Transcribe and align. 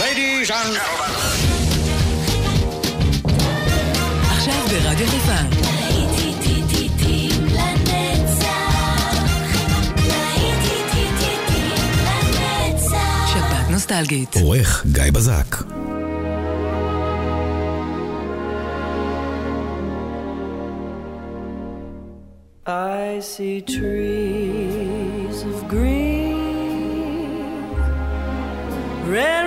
Ladies 0.00 0.50
and 0.50 0.76
עכשיו 4.30 4.54
ברדיו 4.70 5.06
חיפה. 5.06 5.40
שבת 13.32 13.70
נוסטלגית. 13.70 14.36
עורך 14.36 14.86
גיא 14.92 15.10
בזק. 15.12 15.56
I 22.68 23.20
see 23.20 23.60
trees 23.62 25.38
of 25.50 25.68
green, 25.68 26.36
red 29.14 29.46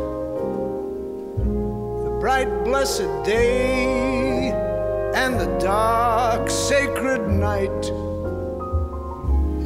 bright 2.31 2.63
blessed 2.63 3.11
day 3.25 4.51
and 5.21 5.37
the 5.37 5.49
dark 5.59 6.49
sacred 6.49 7.27
night. 7.27 7.83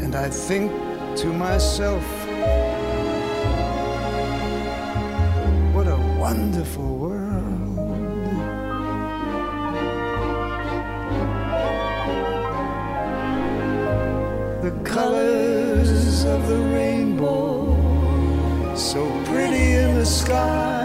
And 0.04 0.16
I 0.16 0.30
think 0.30 0.72
to 1.22 1.28
myself, 1.28 2.06
what 5.76 5.88
a 5.88 6.00
wonderful 6.20 6.90
world. 7.04 7.22
the 14.68 14.76
colors 14.84 16.24
of 16.26 16.48
the 16.48 16.62
rainbow, 16.78 17.46
so 18.76 19.02
pretty 19.26 19.68
in 19.84 19.94
the 19.94 20.06
sky, 20.22 20.85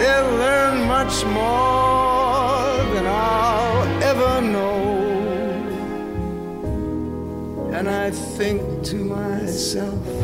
They'll 0.00 0.32
learn 0.46 0.88
much 0.88 1.24
more 1.26 2.72
than 2.94 3.06
I'll 3.06 4.02
ever 4.02 4.40
know. 4.40 4.80
And 7.74 7.86
I 7.86 8.10
think 8.10 8.62
to 8.84 8.96
myself, 8.96 10.19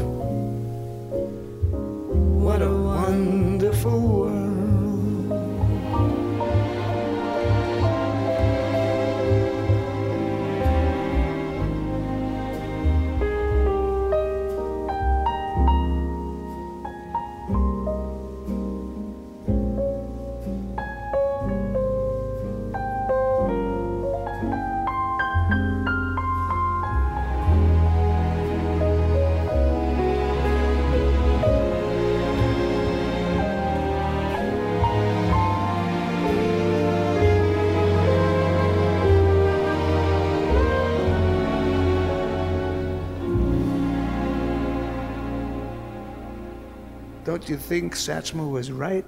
Don't 47.36 47.50
you 47.50 47.58
think 47.58 47.94
Satchmo 47.94 48.50
was 48.50 48.72
right? 48.72 49.04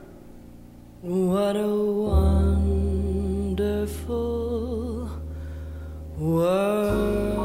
What 1.00 1.56
a 1.56 1.66
wonderful 2.12 2.68
world. 6.18 7.38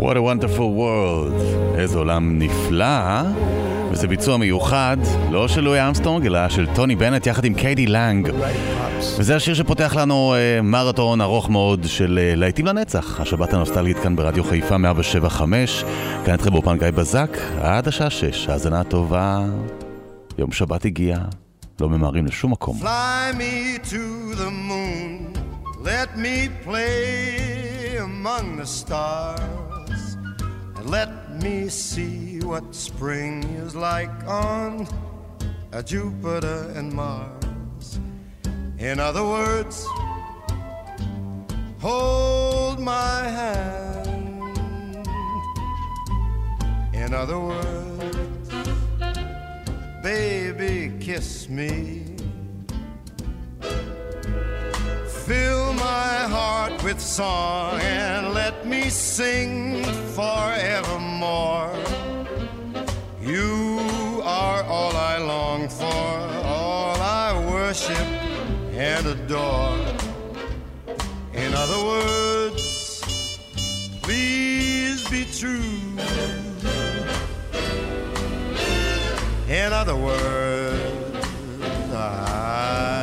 What 0.00 0.16
a 0.16 0.22
wonderful 0.22 0.74
world. 0.74 1.34
איזה 1.78 1.98
עולם 1.98 2.38
נפלא. 2.38 3.22
וזה 3.90 4.08
ביצוע 4.08 4.36
מיוחד, 4.36 4.96
לא 5.30 5.48
של 5.48 5.60
לואי 5.60 5.88
אמסטרונג, 5.88 6.26
אלא 6.26 6.48
של 6.48 6.66
טוני 6.74 6.96
בנט 6.96 7.26
יחד 7.26 7.44
עם 7.44 7.54
קיידי 7.54 7.86
לנג. 7.86 8.30
וזה 9.18 9.36
השיר 9.36 9.54
שפותח 9.54 9.94
לנו 9.96 10.34
אה, 10.34 10.62
מרתון 10.62 11.20
ארוך 11.20 11.50
מאוד 11.50 11.84
של 11.86 12.18
אה, 12.22 12.34
להיטים 12.36 12.66
לנצח. 12.66 13.20
השבת 13.20 13.52
הנוסטלגית 13.52 13.98
כאן 13.98 14.16
ברדיו 14.16 14.44
חיפה 14.44 14.78
175. 14.78 15.84
כאן 16.24 16.32
איתכם 16.32 16.50
באופן 16.50 16.78
גיא 16.78 16.90
בזק, 16.90 17.38
עד 17.60 17.88
השעה 17.88 18.10
6. 18.10 18.48
האזנה 18.48 18.84
טובה. 18.84 19.44
יום 20.39 20.51
שבת 20.51 20.85
הגיע, 20.85 21.17
לא 21.79 21.89
ממהרים 21.89 22.25
לשום 22.25 22.51
מקום. 22.51 22.77
Fly 22.81 23.37
me 23.37 23.79
to 23.79 24.35
the 24.35 24.51
moon, 24.69 25.33
let 25.83 26.17
me 26.17 26.49
play 26.65 27.97
among 27.99 28.57
the 28.57 28.65
stars, 28.65 30.01
and 30.75 30.89
let 30.89 31.09
me 31.43 31.69
see 31.69 32.39
what 32.51 32.63
spring 32.87 33.43
is 33.63 33.75
like 33.75 34.15
on 34.27 34.87
uh, 35.73 35.81
Jupiter 35.81 36.59
and 36.77 36.87
Mars. 36.93 37.99
In 38.89 38.99
other 38.99 39.23
words, 39.23 39.75
hold 41.79 42.77
my 42.79 43.19
hand. 43.39 44.15
In 47.03 47.13
other 47.13 47.39
words, 47.39 48.28
baby, 50.02 50.92
kiss 51.00 51.48
me. 51.48 52.04
Fill 55.26 55.72
my 55.74 56.16
heart 56.36 56.82
with 56.82 57.00
song 57.00 57.78
and 57.80 58.34
let 58.34 58.66
me 58.66 58.88
sing 58.88 59.84
forevermore. 60.14 61.72
You 63.22 64.22
are 64.24 64.62
all 64.64 64.96
I 64.96 65.18
long 65.18 65.68
for, 65.68 65.84
all 65.84 66.96
I 66.96 67.46
worship 67.50 68.06
and 68.72 69.06
adore. 69.06 69.78
In 71.34 71.52
other 71.54 71.84
words, 71.84 73.02
please 74.02 75.08
be 75.10 75.26
true. 75.26 76.39
In 79.50 79.72
other 79.72 79.96
words, 79.96 81.12
I 81.92 82.99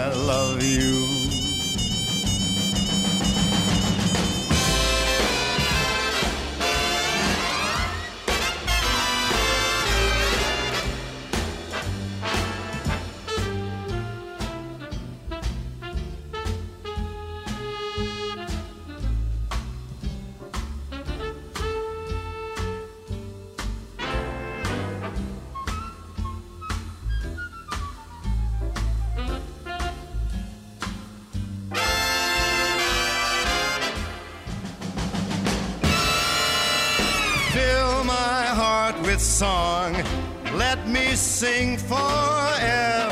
song. 39.37 39.93
Let 40.55 40.87
me 40.87 41.15
sing 41.15 41.77
forevermore. 41.77 43.06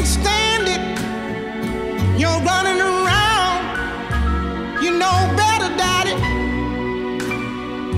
Can't 0.00 0.08
stand 0.08 0.66
it. 0.66 0.80
You're 2.18 2.40
running 2.40 2.80
around. 2.80 3.62
You 4.82 4.92
know 4.92 5.18
better, 5.36 5.76
Daddy. 5.76 6.14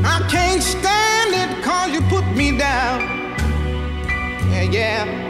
I 0.05 0.27
can't 0.29 0.63
stand 0.63 1.33
it 1.33 1.63
cause 1.63 1.93
you 1.93 2.01
put 2.09 2.27
me 2.35 2.59
down. 2.59 3.03
Yeah, 4.51 4.63
yeah. 4.63 5.22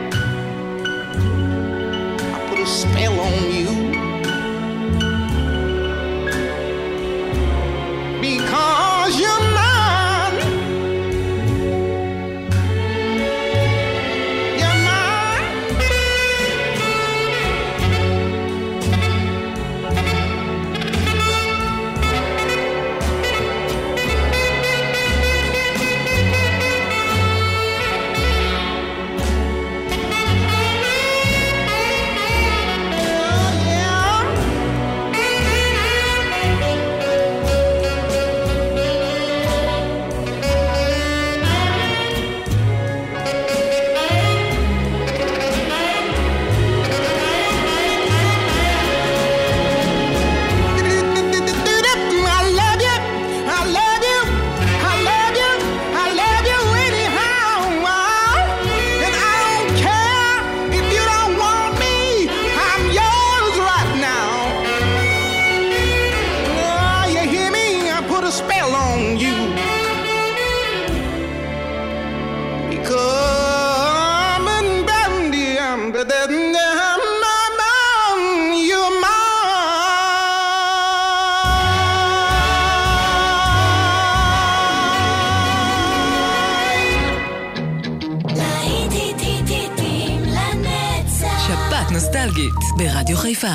נוסטלגית 91.91 92.53
ברדיו 92.77 93.17
חיפה. 93.17 93.47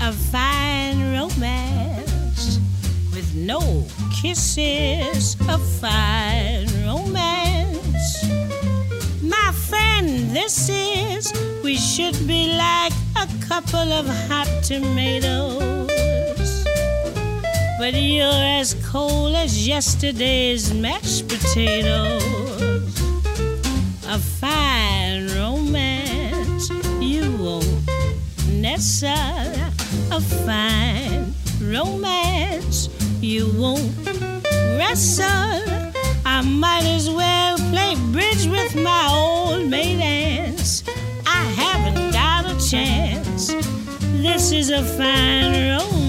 a 0.00 0.12
fine 0.32 1.00
romance 1.18 2.58
with 3.14 3.30
no 3.34 3.60
kisses. 4.16 5.36
A 5.56 5.58
fine 5.80 6.68
romance. 6.86 8.10
My 9.34 9.48
friend, 9.68 10.08
this 10.38 10.56
is, 10.68 11.24
we 11.62 11.74
should 11.76 12.18
be 12.26 12.42
like 12.66 12.94
a 13.24 13.26
couple 13.48 13.88
of 14.00 14.06
hot 14.28 14.48
tomatoes. 14.62 15.91
But 17.83 17.95
you're 17.95 18.43
as 18.61 18.75
cold 18.75 19.35
as 19.35 19.67
yesterday's 19.67 20.73
mashed 20.73 21.27
potatoes. 21.27 22.21
A 24.07 24.17
fine 24.17 25.27
romance. 25.37 26.69
You 27.01 27.35
won't 27.35 27.67
nestle 28.53 29.09
a 30.11 30.21
fine 30.45 31.33
romance. 31.61 32.87
You 33.19 33.51
won't 33.57 33.91
wrestle. 34.77 35.61
I 36.25 36.41
might 36.41 36.85
as 36.85 37.09
well 37.09 37.57
play 37.69 37.97
bridge 38.13 38.47
with 38.47 38.81
my 38.81 39.09
old 39.11 39.67
maid 39.67 39.99
aunts 39.99 40.85
I 41.27 41.43
haven't 41.61 42.13
got 42.13 42.45
a 42.45 42.55
chance. 42.65 43.47
This 44.21 44.53
is 44.53 44.69
a 44.69 44.85
fine 44.85 45.69
romance 45.69 46.02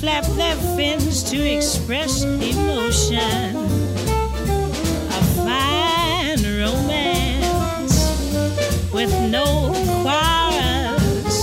flap 0.00 0.24
their 0.36 0.54
fins 0.76 1.24
to 1.24 1.36
express 1.36 2.22
emotion. 2.22 3.56
A 5.10 5.22
fine 5.44 6.42
romance 6.62 7.96
with 8.92 9.12
no 9.28 9.72
quarrels, 10.02 11.36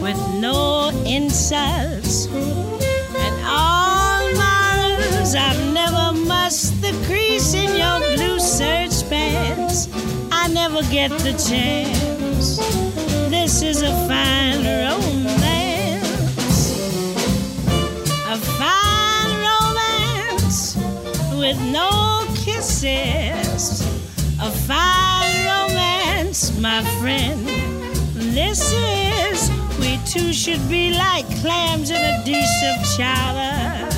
with 0.00 0.20
no 0.34 0.90
insults, 1.04 2.26
and 2.26 3.34
all 3.44 4.22
morals. 4.42 5.34
I've 5.34 5.72
never 5.72 6.12
mussed 6.24 6.80
the 6.80 6.92
crease 7.06 7.54
in 7.54 7.74
your 7.74 7.98
blue 8.16 8.38
serge 8.38 9.02
pants. 9.10 9.88
I 10.30 10.46
never 10.46 10.82
get 10.84 11.10
the 11.10 11.32
chance. 11.32 12.58
This 13.28 13.62
is 13.62 13.82
a 13.82 13.90
fine 14.06 14.64
romance. 14.64 15.07
No 21.60 22.26
kisses. 22.34 23.82
A 24.40 24.50
fine 24.50 25.44
romance, 25.44 26.56
my 26.58 26.82
friend. 27.00 27.46
This 28.14 28.72
is, 28.72 29.50
we 29.80 29.98
two 30.06 30.32
should 30.32 30.66
be 30.68 30.92
like 30.92 31.26
clams 31.40 31.90
in 31.90 31.96
a 31.96 32.24
dish 32.24 32.62
of 32.70 32.96
chowder. 32.96 33.88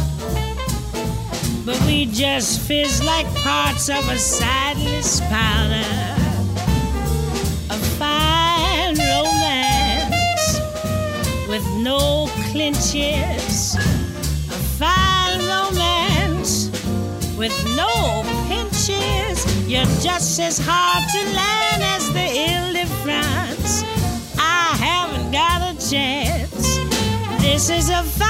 But 1.66 1.80
we 1.86 2.06
just 2.06 2.60
fizz 2.62 3.02
like 3.04 3.26
parts 3.44 3.88
of 3.90 4.08
a 4.08 4.16
Seidlitz 4.18 5.20
powder. 5.28 6.16
A 7.70 7.78
fine 8.00 8.96
romance 8.96 10.58
with 11.48 11.66
no 11.76 12.28
clinches. 12.50 13.39
With 17.40 17.74
no 17.74 18.22
pinches. 18.48 19.46
You're 19.66 19.86
just 20.02 20.38
as 20.40 20.58
hard 20.62 21.02
to 21.14 21.20
learn 21.24 21.80
as 21.96 22.12
the 22.12 22.20
Ile 22.20 22.74
de 22.74 22.86
France. 23.02 23.82
I 24.36 24.76
haven't 24.76 25.32
got 25.32 25.62
a 25.62 25.90
chance. 25.90 26.76
This 27.40 27.70
is 27.70 27.88
a 27.88 28.02
fine 28.02 28.29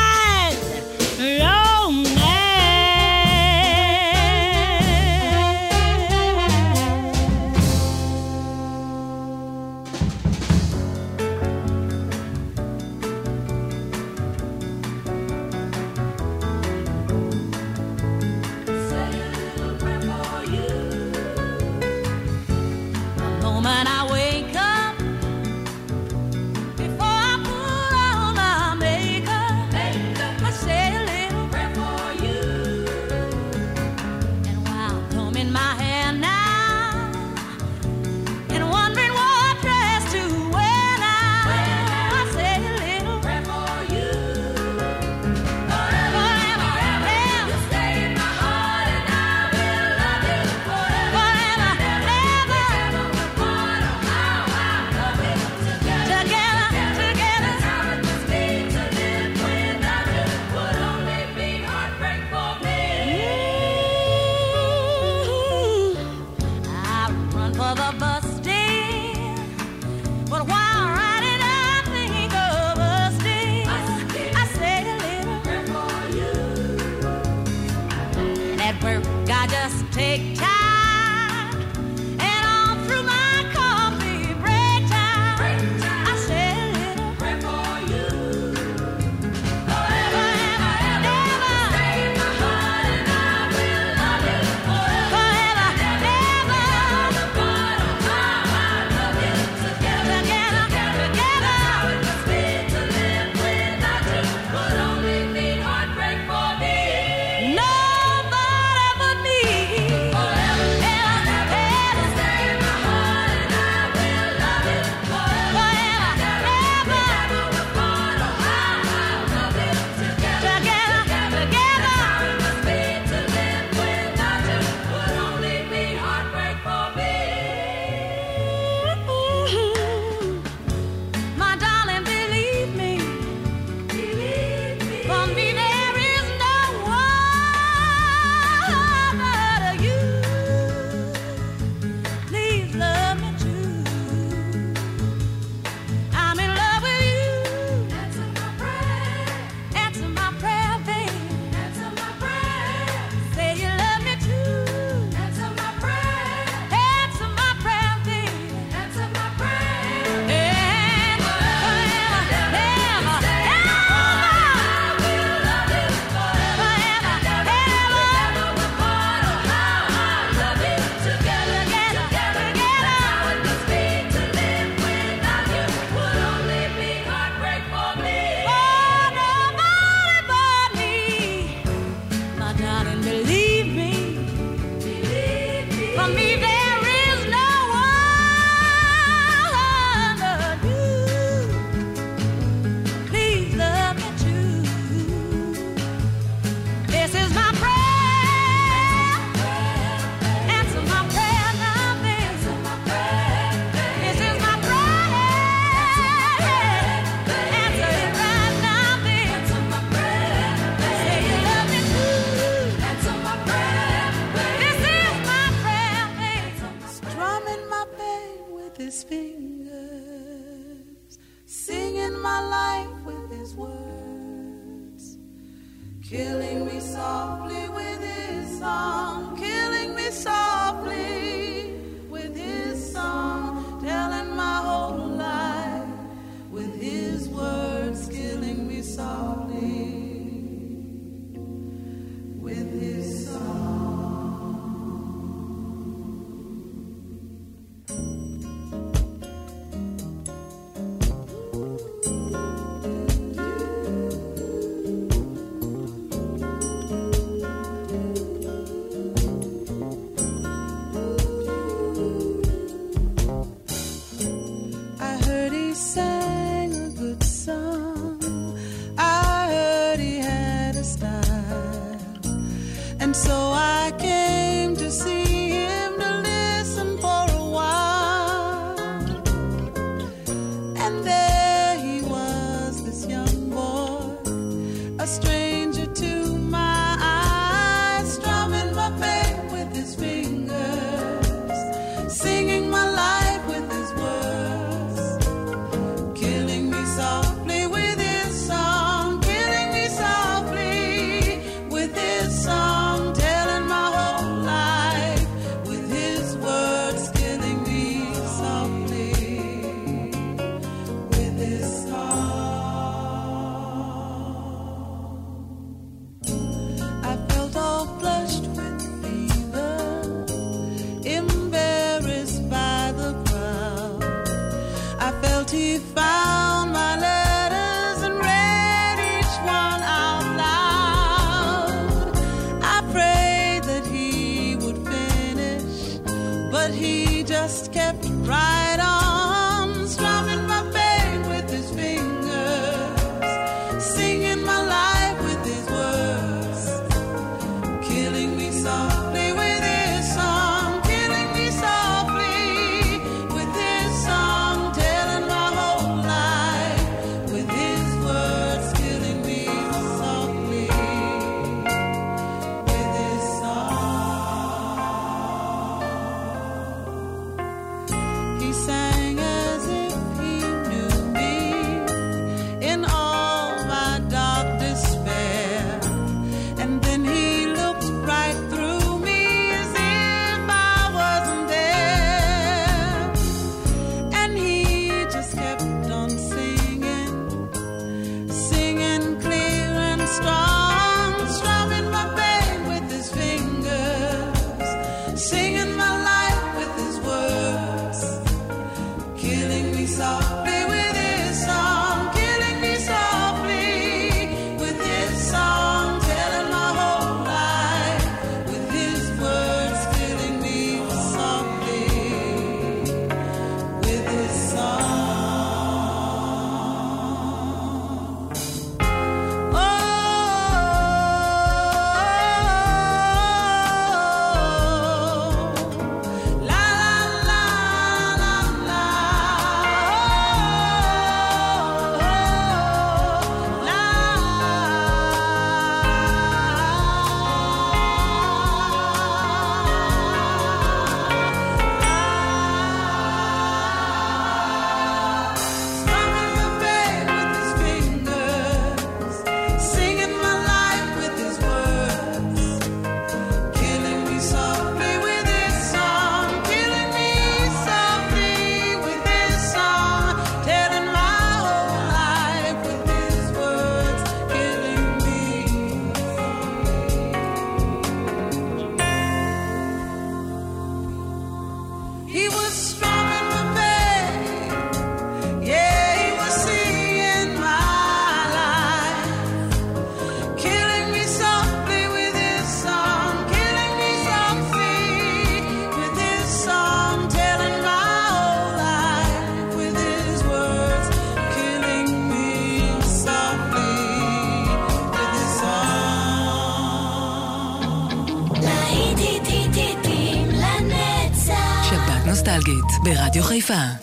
Enfin. 503.51 503.80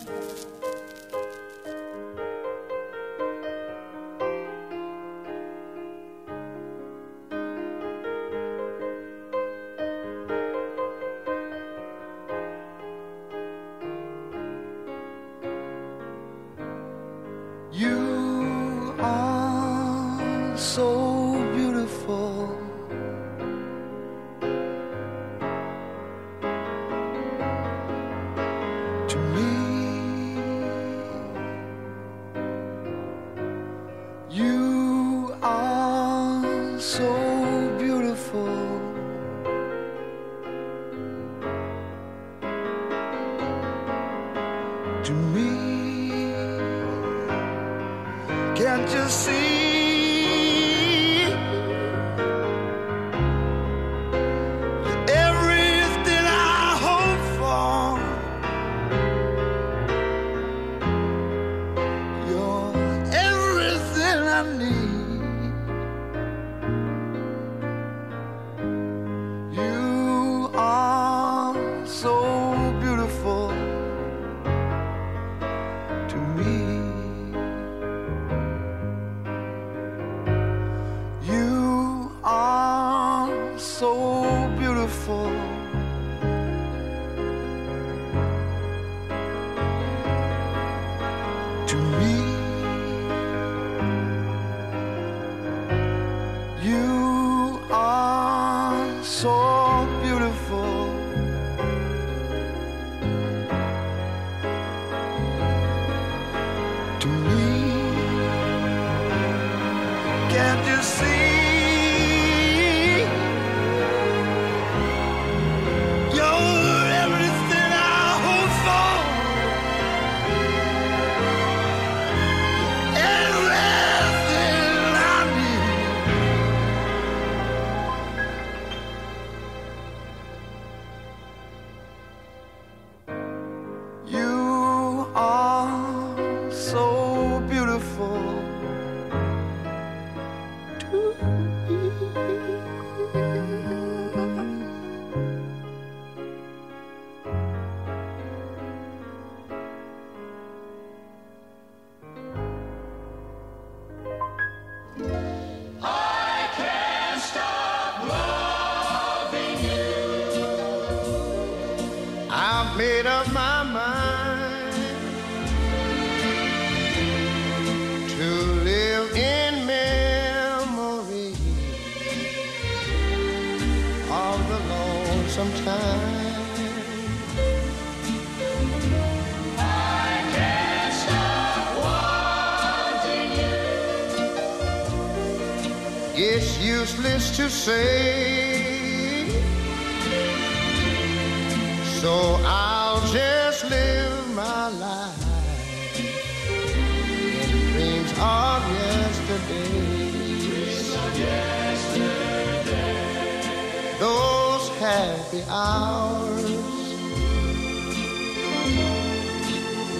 happy 204.88 205.43
hours 205.50 206.52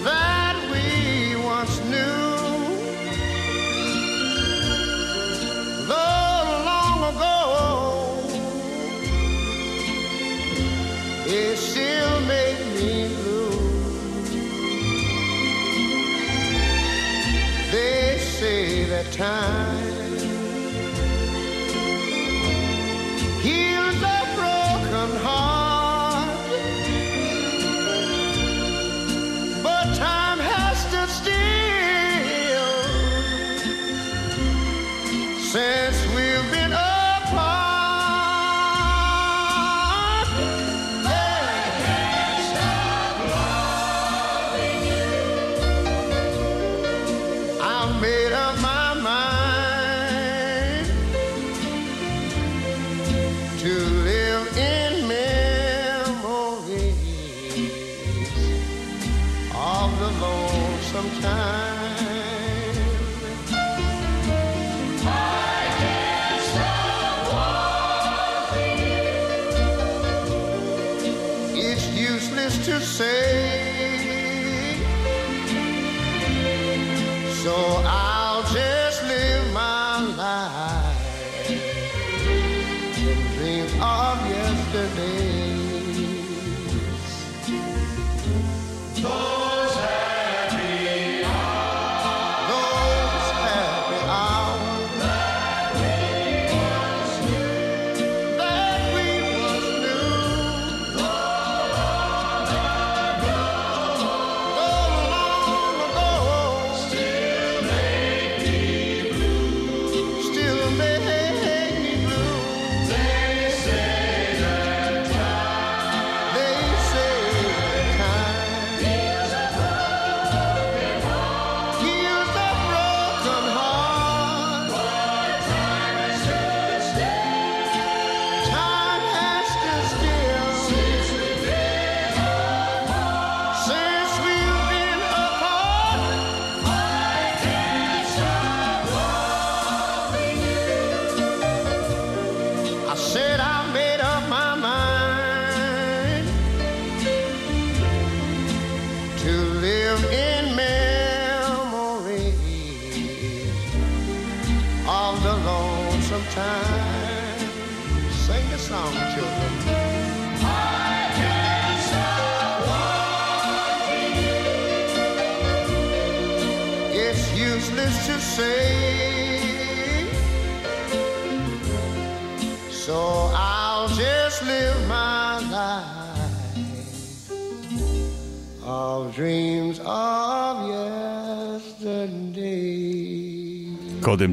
that 0.02 0.56
we 0.72 1.36
once 1.44 1.76
knew. 1.90 2.22
Though 5.90 6.44
long 6.70 7.00
ago, 7.12 7.36
it 11.26 11.56
still 11.58 12.20
made 12.34 12.62
me 12.76 12.92
blue. 13.18 13.60
They 17.72 18.16
say 18.18 18.84
that 18.84 19.12
time. 19.12 19.67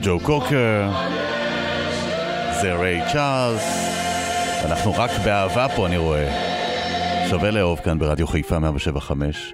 ג'ו 0.06 0.20
קוקר, 0.20 0.91
זה 2.62 2.74
ריי 2.74 3.02
צ'ארלס. 3.13 3.63
אנחנו 4.65 4.94
רק 4.98 5.12
באהבה 5.24 5.68
פה, 5.76 5.88
אני 5.88 5.98
רואה. 5.98 6.28
שווה 7.30 7.52
לאהוב 7.52 7.80
כאן 7.80 8.00
ברדיו 8.00 8.28
חיפה 8.28 8.60
175. 8.60 9.54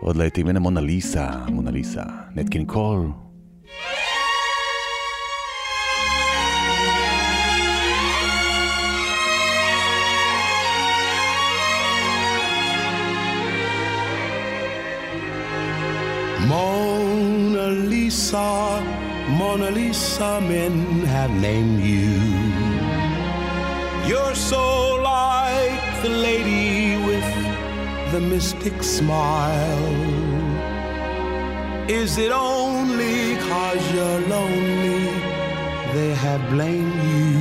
עוד 0.00 0.16
להיטים, 0.16 0.48
הנה 0.48 0.60
מונליסה, 0.60 1.26
מונליסה. 1.48 2.02
נטקין 2.34 2.64
קול. 2.64 3.08
Mona 16.48 17.66
Lisa, 17.90 19.03
Mona 19.28 19.70
Lisa, 19.70 20.40
men 20.40 21.04
have 21.06 21.30
named 21.30 21.80
you. 21.80 22.20
You're 24.06 24.34
so 24.34 24.96
like 24.96 26.02
the 26.02 26.10
lady 26.10 26.96
with 27.06 27.24
the 28.12 28.20
mystic 28.20 28.82
smile. 28.82 29.94
Is 31.88 32.18
it 32.18 32.32
only 32.32 33.36
cause 33.48 33.92
you're 33.94 34.20
lonely 34.28 35.08
they 35.94 36.14
have 36.14 36.42
blamed 36.50 36.94
you 37.12 37.34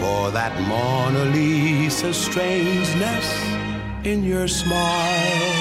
for 0.00 0.30
that 0.30 0.58
Mona 0.68 1.24
Lisa 1.26 2.14
strangeness 2.14 3.28
in 4.04 4.24
your 4.24 4.48
smile? 4.48 5.60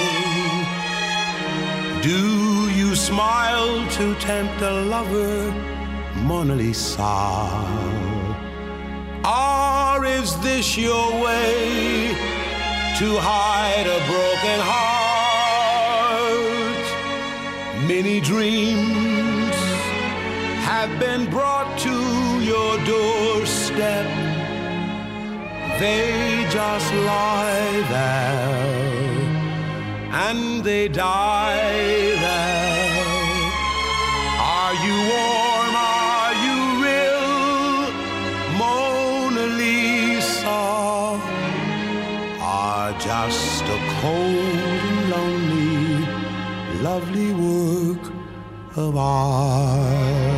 Do 2.01 2.48
you 2.89 2.95
smile 2.95 3.87
to 3.91 4.15
tempt 4.15 4.59
a 4.63 4.71
lover, 4.93 5.51
Mona 6.27 6.55
Lisa? 6.55 7.17
Or 9.23 10.03
is 10.05 10.35
this 10.41 10.75
your 10.75 11.11
way 11.23 12.15
to 12.97 13.07
hide 13.29 13.87
a 13.97 13.99
broken 14.11 14.59
heart? 14.71 14.87
Many 17.87 18.19
dreams 18.21 19.57
have 20.71 20.91
been 20.99 21.29
brought 21.29 21.77
to 21.85 21.95
your 22.51 22.71
doorstep. 22.85 24.07
They 25.79 26.47
just 26.49 26.91
lie 27.11 27.83
there 27.93 28.69
and 30.27 30.63
they 30.63 30.87
die 30.87 32.15
there. 32.25 32.58
Cold 44.01 44.81
and 44.89 45.09
lonely, 45.09 46.07
lovely 46.81 47.33
work 47.33 48.03
of 48.77 48.95
art. 48.95 50.28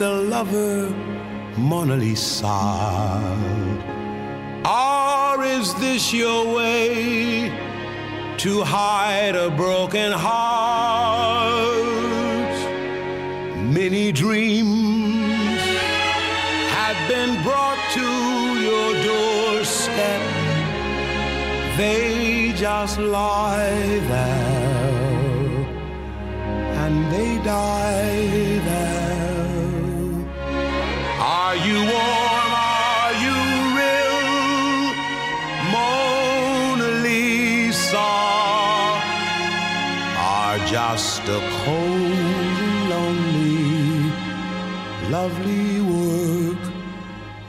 A 0.00 0.12
lover, 0.12 0.90
Mona 1.56 1.96
Lisa? 1.96 2.46
Or 4.64 5.42
is 5.42 5.74
this 5.74 6.12
your 6.12 6.54
way 6.54 7.52
to 8.38 8.62
hide 8.62 9.34
a 9.34 9.50
broken 9.50 10.12
heart? 10.12 11.58
Many 13.56 14.12
dreams 14.12 15.60
have 16.76 16.98
been 17.08 17.42
brought 17.42 17.80
to 17.98 18.08
your 18.66 18.92
doorstep. 19.08 20.22
They 21.76 22.52
just 22.56 22.98
lie 22.98 24.00
there 24.08 24.98
and 26.82 27.12
they 27.12 27.42
die 27.44 28.47
a 41.28 41.40
cold 41.64 42.12
and 42.56 42.88
lonely, 42.88 44.12
lovely 45.10 45.80
work 45.82 46.62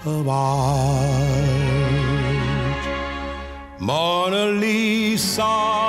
of 0.05 0.27
art. 0.27 1.39
Mona 3.79 4.47
Lisa. 4.47 5.88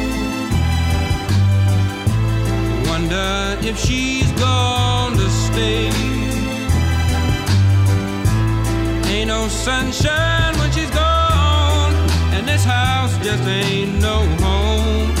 Wonder 3.11 3.67
if 3.67 3.77
she's 3.77 4.31
gone 4.39 5.11
to 5.17 5.29
stay. 5.29 5.87
Ain't 9.11 9.27
no 9.27 9.49
sunshine 9.49 10.57
when 10.57 10.71
she's 10.71 10.89
gone, 10.91 11.93
and 12.33 12.47
this 12.47 12.63
house 12.63 13.13
just 13.17 13.43
ain't 13.43 13.99
no 14.01 14.19
home. 14.39 15.20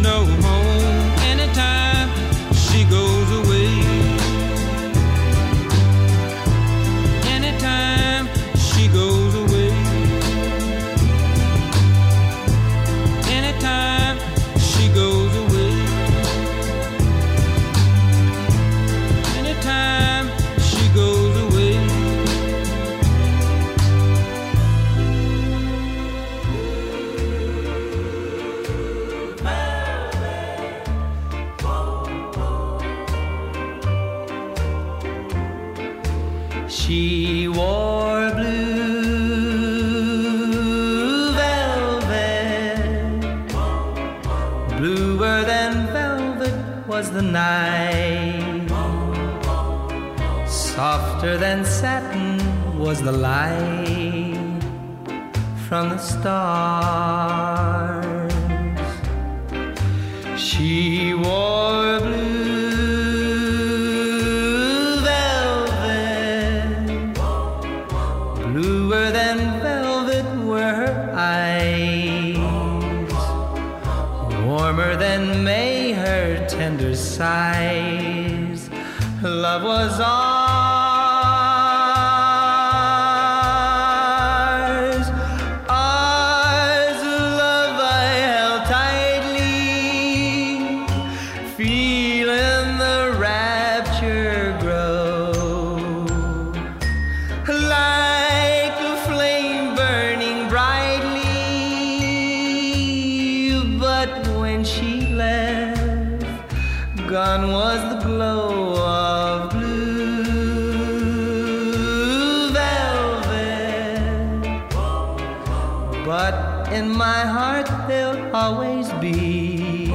but 116.11 116.67
in 116.73 116.89
my 116.89 117.21
heart 117.25 117.69
they'll 117.87 118.35
always 118.35 118.91
be 118.99 119.87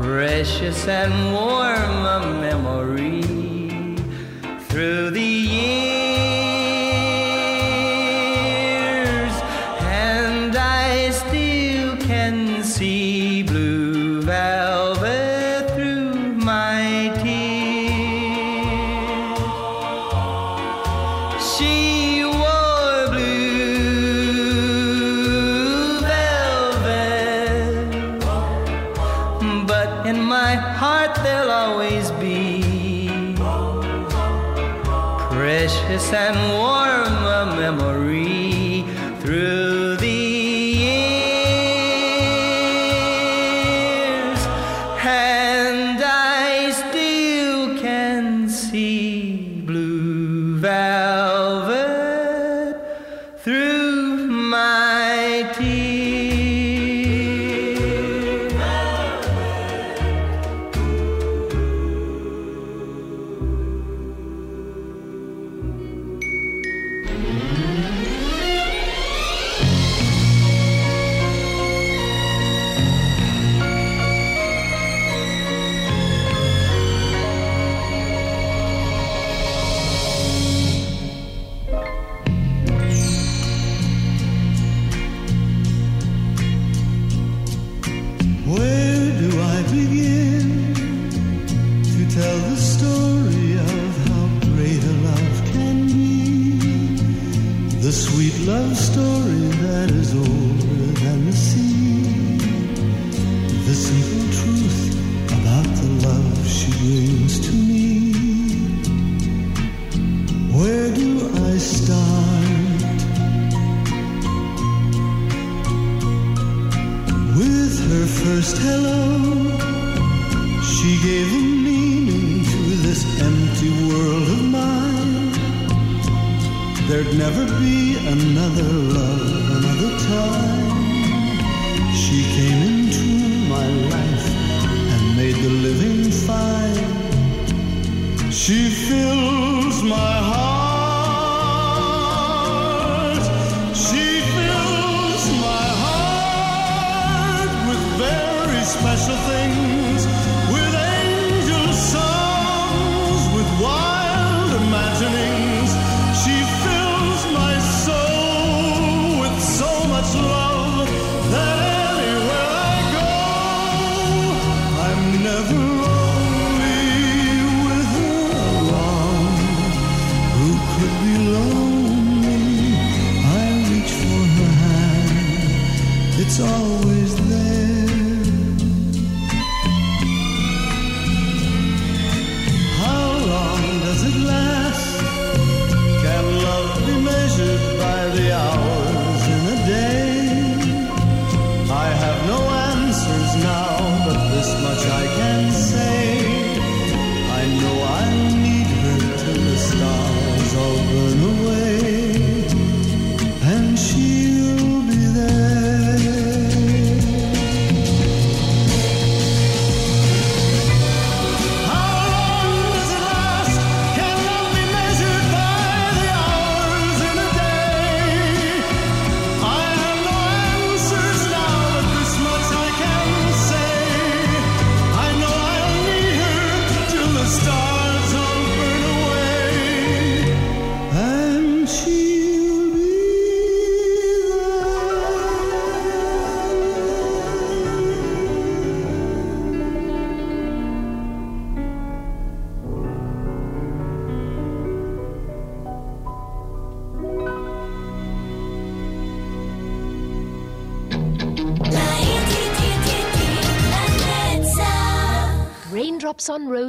precious 0.00 0.86
and 0.86 1.12
warm 1.32 1.96
a 2.14 2.20
memory. 2.40 3.19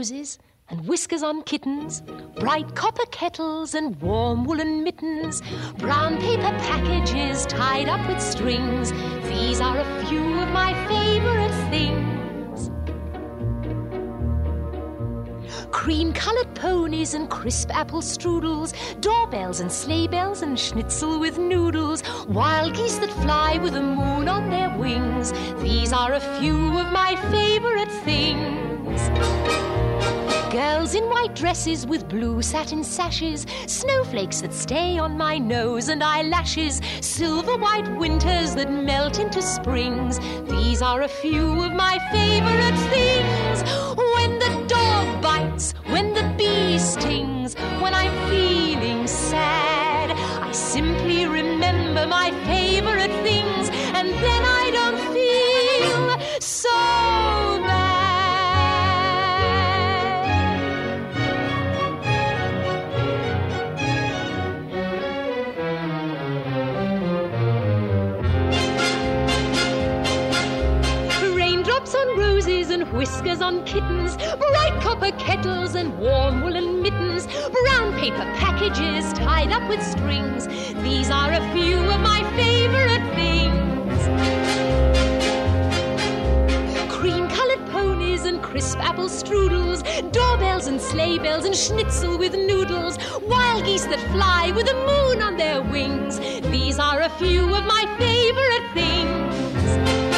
Roses 0.01 0.39
and 0.69 0.87
whiskers 0.87 1.21
on 1.21 1.43
kittens, 1.43 2.01
bright 2.39 2.73
copper 2.73 3.05
kettles 3.11 3.75
and 3.75 4.01
warm 4.01 4.43
woolen 4.45 4.83
mittens, 4.83 5.43
brown 5.77 6.17
paper 6.17 6.51
packages 6.65 7.45
tied 7.45 7.87
up 7.87 8.03
with 8.07 8.19
strings. 8.19 8.91
These 9.29 9.61
are 9.61 9.77
a 9.77 10.05
few 10.05 10.39
of 10.39 10.49
my 10.49 10.73
favorite 10.87 11.53
things. 11.69 12.71
Cream 15.69 16.13
colored 16.13 16.51
ponies 16.55 17.13
and 17.13 17.29
crisp 17.29 17.69
apple 17.69 18.01
strudels, 18.01 18.73
doorbells 19.01 19.59
and 19.59 19.71
sleigh 19.71 20.07
bells 20.07 20.41
and 20.41 20.59
schnitzel 20.59 21.19
with 21.19 21.37
noodles, 21.37 22.01
wild 22.27 22.73
geese 22.73 22.97
that 22.97 23.11
fly 23.21 23.59
with 23.59 23.73
the 23.73 23.83
moon 23.83 24.27
on 24.27 24.49
their 24.49 24.75
wings. 24.79 25.31
These 25.61 25.93
are 25.93 26.13
a 26.13 26.39
few 26.39 26.79
of 26.79 26.91
my 26.91 27.15
favorite 27.29 27.91
things. 28.03 29.40
Girls 30.51 30.95
in 30.95 31.05
white 31.09 31.33
dresses 31.33 31.87
with 31.87 32.09
blue 32.09 32.41
satin 32.41 32.83
sashes, 32.83 33.45
snowflakes 33.67 34.41
that 34.41 34.53
stay 34.53 34.97
on 34.97 35.17
my 35.17 35.37
nose 35.37 35.87
and 35.87 36.03
eyelashes, 36.03 36.81
silver 36.99 37.55
white 37.55 37.87
winters 37.95 38.53
that 38.55 38.69
melt 38.69 39.17
into 39.17 39.41
springs. 39.41 40.19
These 40.49 40.81
are 40.81 41.03
a 41.03 41.07
few 41.07 41.63
of 41.63 41.71
my 41.71 41.99
favorite 42.11 42.77
things. 42.91 43.63
When 43.95 44.39
the 44.39 44.65
dog 44.67 45.21
bites, 45.21 45.71
when 45.85 46.13
the 46.13 46.33
bee 46.37 46.77
stings, 46.77 47.55
when 47.79 47.93
I'm 47.93 48.30
whiskers 73.01 73.41
on 73.41 73.63
kittens, 73.65 74.15
bright 74.15 74.77
copper 74.79 75.11
kettles 75.17 75.73
and 75.73 75.97
warm 75.97 76.43
woolen 76.43 76.83
mittens, 76.83 77.25
brown 77.25 77.99
paper 77.99 78.25
packages 78.37 79.11
tied 79.13 79.51
up 79.51 79.67
with 79.67 79.81
strings. 79.81 80.45
These 80.83 81.09
are 81.09 81.31
a 81.33 81.41
few 81.51 81.79
of 81.79 81.99
my 81.99 82.21
favorite 82.35 83.03
things. 83.15 84.01
Cream 86.93 87.27
colored 87.29 87.65
ponies 87.71 88.25
and 88.25 88.39
crisp 88.39 88.77
apple 88.77 89.09
strudels, 89.09 89.81
doorbells 90.11 90.67
and 90.67 90.79
sleigh 90.79 91.17
bells 91.17 91.45
and 91.45 91.55
schnitzel 91.55 92.19
with 92.19 92.35
noodles, 92.35 92.99
wild 93.23 93.65
geese 93.65 93.87
that 93.87 93.99
fly 94.11 94.51
with 94.55 94.67
the 94.67 94.75
moon 94.75 95.23
on 95.23 95.37
their 95.37 95.63
wings. 95.63 96.19
These 96.51 96.77
are 96.77 97.01
a 97.01 97.09
few 97.17 97.45
of 97.55 97.65
my 97.65 97.83
favorite 97.97 98.67
things. 98.75 100.10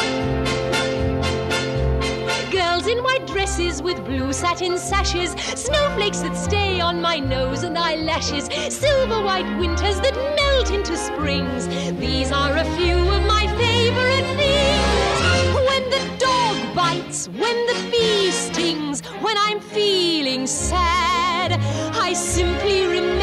In 2.94 3.02
white 3.02 3.26
dresses 3.26 3.82
with 3.82 4.04
blue 4.04 4.32
satin 4.32 4.78
sashes, 4.78 5.32
snowflakes 5.56 6.20
that 6.20 6.36
stay 6.36 6.80
on 6.80 7.00
my 7.00 7.18
nose 7.18 7.64
and 7.64 7.76
eyelashes, 7.76 8.44
silver 8.72 9.20
white 9.22 9.50
winters 9.58 9.98
that 10.00 10.14
melt 10.38 10.70
into 10.70 10.96
springs. 10.96 11.66
These 11.98 12.30
are 12.30 12.56
a 12.56 12.64
few 12.76 12.98
of 13.16 13.22
my 13.26 13.44
favorite 13.62 14.28
things. 14.40 15.18
When 15.68 15.82
the 15.94 16.02
dog 16.26 16.56
bites, 16.74 17.28
when 17.28 17.56
the 17.70 17.78
bee 17.90 18.30
stings, 18.30 19.00
when 19.24 19.36
I'm 19.38 19.60
feeling 19.60 20.46
sad, 20.46 21.50
I 22.06 22.12
simply 22.12 22.86
remember 22.86 23.13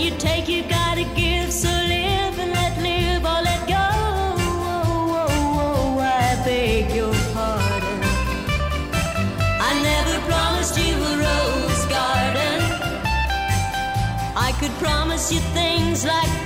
You 0.00 0.10
take, 0.12 0.48
you 0.48 0.62
gotta 0.62 1.04
give. 1.14 1.52
So 1.52 1.68
live 1.68 2.38
and 2.38 2.52
let 2.52 2.74
live 2.78 3.22
or 3.22 3.42
let 3.48 3.68
go. 3.68 3.88
Oh, 3.92 4.72
oh, 4.72 4.96
oh, 5.20 5.98
oh, 5.98 5.98
I 6.00 6.42
beg 6.42 6.90
your 6.94 7.12
pardon. 7.34 8.00
I 9.68 9.72
never 9.90 10.16
promised 10.30 10.78
you 10.78 10.94
a 10.94 11.12
rose 11.26 11.84
garden. 11.96 12.60
I 14.34 14.52
could 14.58 14.72
promise 14.84 15.30
you 15.30 15.40
things 15.52 16.06
like 16.06 16.39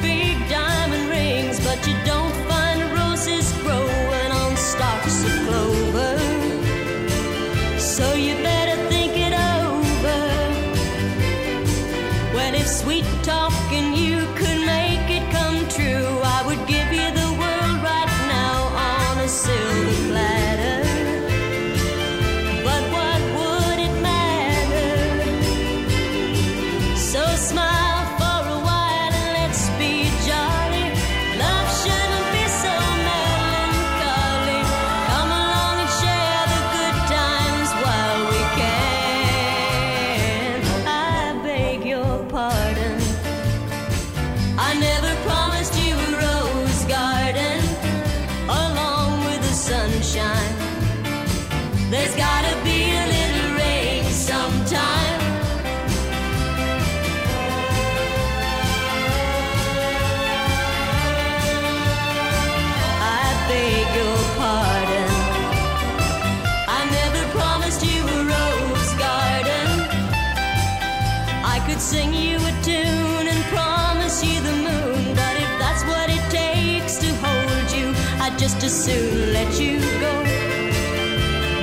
could 71.74 71.82
sing 71.82 72.14
you 72.14 72.36
a 72.36 72.52
tune 72.62 73.26
and 73.26 73.44
promise 73.46 74.22
you 74.24 74.40
the 74.42 74.52
moon, 74.52 75.12
but 75.12 75.34
if 75.44 75.50
that's 75.58 75.82
what 75.90 76.08
it 76.08 76.22
takes 76.30 76.98
to 76.98 77.08
hold 77.16 77.68
you, 77.72 77.92
I'd 78.22 78.38
just 78.38 78.62
as 78.62 78.72
soon 78.84 79.32
let 79.32 79.58
you 79.58 79.80
go. 79.98 80.12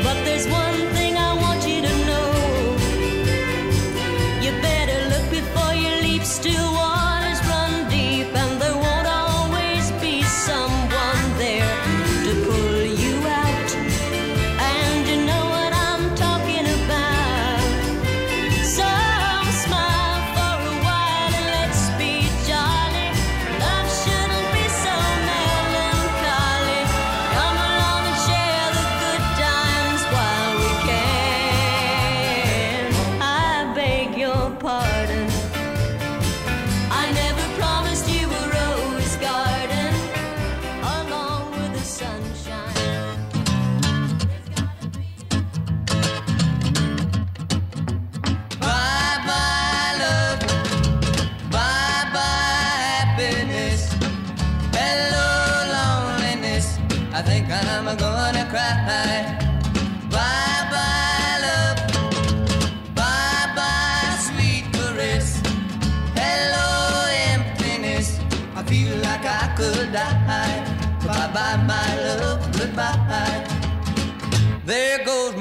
But 0.04 0.18
there's 0.26 0.48
one 0.50 0.71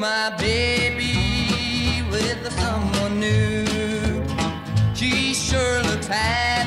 my 0.01 0.30
baby 0.38 2.03
with 2.11 2.51
someone 2.59 3.20
new. 3.20 4.24
She 4.94 5.34
sure 5.34 5.82
looks 5.82 6.07
happy. 6.07 6.59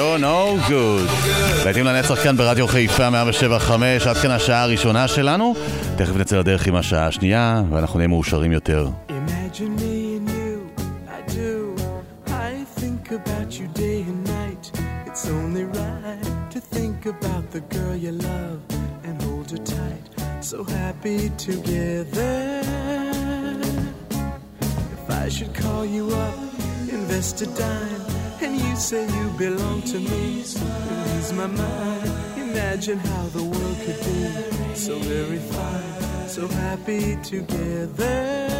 You're 0.00 0.18
no 0.18 0.70
good. 0.70 1.10
להיטים 1.64 1.84
לנצח 1.84 2.22
כאן 2.22 2.36
ברדיו 2.36 2.68
חיפה 2.68 3.10
175, 3.10 4.06
עד 4.06 4.16
כאן 4.16 4.30
השעה 4.30 4.62
הראשונה 4.62 5.08
שלנו. 5.08 5.54
תכף 5.96 6.16
נצא 6.16 6.38
לדרך 6.38 6.66
עם 6.66 6.74
השעה 6.74 7.06
השנייה, 7.06 7.62
ואנחנו 7.70 7.98
נהיה 7.98 8.08
מאושרים 8.08 8.52
יותר. 8.52 8.88
Together. 21.50 22.36
If 24.96 25.04
I 25.22 25.26
should 25.34 25.54
call 25.62 25.84
you 25.96 26.04
up, 26.26 26.38
invest 26.96 27.36
a 27.46 27.48
dime. 27.58 28.09
and 28.42 28.56
you 28.56 28.76
say 28.76 29.06
you 29.06 29.28
belong 29.38 29.82
to 29.82 29.98
me. 29.98 30.36
Lose 30.36 31.32
my 31.32 31.46
mind, 31.46 32.10
imagine 32.38 32.98
how 32.98 33.26
the 33.28 33.42
world 33.42 33.76
could 33.84 33.98
be 34.00 34.74
so 34.74 34.98
very 34.98 35.38
fine, 35.38 36.28
so 36.28 36.48
happy 36.48 37.16
together. 37.22 38.59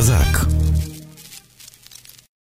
Зак. 0.00 0.39